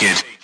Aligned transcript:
naked. 0.00 0.37